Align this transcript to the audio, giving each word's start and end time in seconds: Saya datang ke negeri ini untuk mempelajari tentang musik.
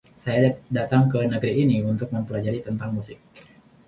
Saya 0.23 0.49
datang 0.77 1.03
ke 1.13 1.19
negeri 1.33 1.53
ini 1.63 1.77
untuk 1.91 2.07
mempelajari 2.15 2.59
tentang 2.67 2.89
musik. 2.97 3.19